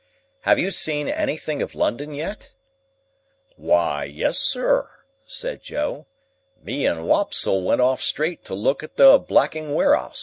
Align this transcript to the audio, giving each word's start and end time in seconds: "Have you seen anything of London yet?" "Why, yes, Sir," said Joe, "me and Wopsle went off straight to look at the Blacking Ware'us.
"Have 0.45 0.57
you 0.57 0.71
seen 0.71 1.07
anything 1.07 1.61
of 1.61 1.75
London 1.75 2.15
yet?" 2.15 2.53
"Why, 3.55 4.05
yes, 4.05 4.39
Sir," 4.39 4.89
said 5.27 5.61
Joe, 5.61 6.07
"me 6.59 6.87
and 6.87 7.05
Wopsle 7.05 7.61
went 7.61 7.81
off 7.81 8.01
straight 8.01 8.43
to 8.45 8.55
look 8.55 8.81
at 8.81 8.95
the 8.95 9.19
Blacking 9.19 9.75
Ware'us. 9.75 10.19